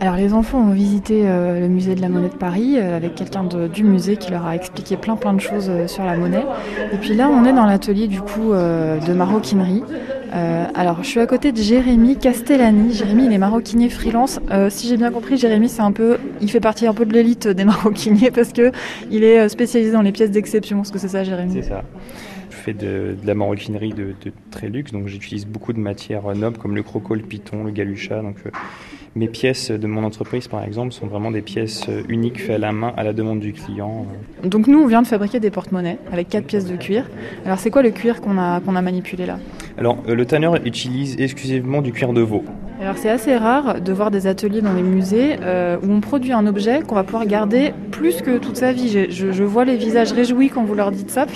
[0.00, 3.16] Alors les enfants ont visité euh, le musée de la monnaie de Paris euh, avec
[3.16, 6.44] quelqu'un du musée qui leur a expliqué plein plein de choses euh, sur la monnaie.
[6.92, 9.82] Et puis là on est dans l'atelier du coup de maroquinerie.
[10.32, 12.92] alors je suis à côté de Jérémy Castellani.
[12.92, 14.38] Jérémy il est maroquinier freelance.
[14.68, 17.48] si j'ai bien compris Jérémy c'est un peu, il fait partie un peu de l'élite
[17.48, 18.70] des maroquiniers parce que
[19.10, 20.82] il est spécialisé dans les pièces d'exception.
[20.82, 21.52] Est-ce que c'est ça Jérémy?
[21.54, 21.82] C'est ça
[22.50, 24.14] fais de, la maroquinerie de,
[24.50, 28.20] très luxe, donc j'utilise beaucoup de matières nobles comme le croco, le python, le galucha.
[28.20, 28.36] Donc
[29.16, 32.58] mes pièces de mon entreprise, par exemple, sont vraiment des pièces euh, uniques faites à
[32.58, 34.06] la main à la demande du client.
[34.44, 37.04] Donc nous, on vient de fabriquer des porte-monnaies avec quatre pièces de cuir.
[37.44, 39.38] Alors c'est quoi le cuir qu'on a, qu'on a manipulé là?
[39.76, 42.44] Alors euh, le tanneur utilise exclusivement du cuir de veau.
[42.80, 45.36] Alors c'est assez rare de voir des ateliers dans les musées
[45.82, 48.88] où on produit un objet qu'on va pouvoir garder plus que toute sa vie.
[48.88, 51.26] Je, je, vois les visages réjouis quand vous leur dites ça,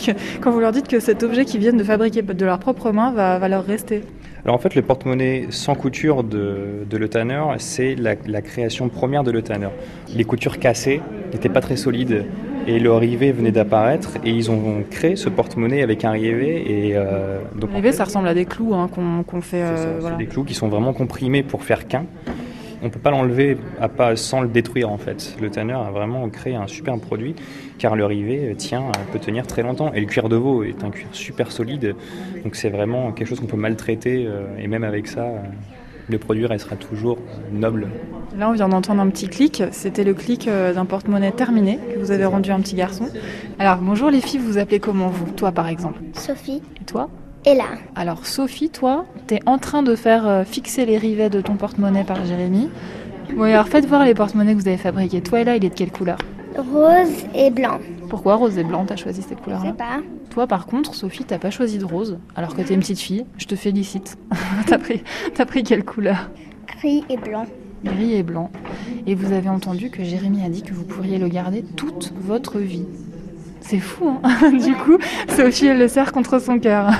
[0.40, 3.10] quand vous leur dites que cet objet qu'ils viennent de fabriquer de leurs propres mains
[3.10, 4.02] va, va leur rester.
[4.44, 9.22] Alors en fait, le porte-monnaie sans couture de, de Le Tanner, c'est la, création première
[9.22, 9.68] de Le Tanner.
[10.14, 11.00] Les coutures cassées
[11.32, 12.26] n'étaient pas très solides
[12.66, 16.62] et le rivet venait d'apparaître et ils ont créé ce porte-monnaie avec un rivet.
[16.66, 19.62] Et, euh, donc, le rivet, ça ressemble à des clous hein, qu'on fait.
[19.62, 20.16] Euh, voilà.
[20.16, 22.04] des clous qui sont vraiment comprimés pour faire qu'un
[22.82, 25.36] on ne peut pas l'enlever à pas sans le détruire en fait.
[25.40, 27.34] Le tanner a vraiment créé un super produit
[27.78, 29.92] car le rivet tient, peut tenir très longtemps.
[29.92, 31.94] Et le cuir de veau est un cuir super solide,
[32.42, 35.38] donc c'est vraiment quelque chose qu'on peut maltraiter euh, et même avec ça, euh,
[36.08, 37.18] le produit restera toujours
[37.52, 37.88] noble.
[38.36, 39.62] Là, on vient d'entendre un petit clic.
[39.70, 43.08] C'était le clic euh, d'un porte-monnaie terminé que vous avez rendu à un petit garçon.
[43.58, 45.30] Alors, bonjour les filles, vous vous appelez comment vous?
[45.32, 46.62] Toi, par exemple Sophie.
[46.80, 47.08] Et toi?
[47.44, 47.64] Et là.
[47.94, 51.54] Alors Sophie, toi, tu es en train de faire euh, fixer les rivets de ton
[51.54, 52.70] porte-monnaie par Jérémy.
[53.34, 55.22] Bon, alors faites voir les porte-monnaies que vous avez fabriqués.
[55.22, 56.18] Toi et là, il est de quelle couleur?
[56.56, 57.78] Rose et blanc.
[58.10, 60.00] Pourquoi rose et blanc T'as choisi ces couleurs-là Je sais pas.
[60.30, 63.24] Toi, par contre, Sophie, t'as pas choisi de rose, alors que t'es une petite fille.
[63.38, 64.18] Je te félicite.
[64.66, 65.02] t'as pris,
[65.38, 66.30] as pris quelle couleur?
[66.78, 67.46] Gris et blanc.
[67.84, 68.50] Gris et blanc.
[69.06, 72.58] Et vous avez entendu que Jérémy a dit que vous pourriez le garder toute votre
[72.58, 72.86] vie.
[73.62, 76.90] C'est fou, hein Du coup, Sophie, elle le serre contre son cœur.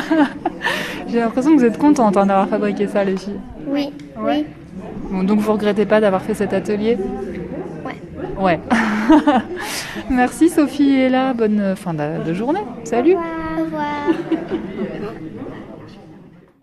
[1.08, 3.40] J'ai l'impression que vous êtes contente hein, d'avoir fabriqué ça, les filles.
[3.66, 3.90] Oui.
[4.18, 4.44] Oui.
[5.10, 6.98] Bon, donc vous regrettez pas d'avoir fait cet atelier?
[7.84, 7.96] Ouais.
[8.38, 8.60] Ouais.
[10.10, 12.64] Merci Sophie et là, bonne fin de, journée.
[12.84, 13.14] Salut.
[13.14, 14.08] Au revoir.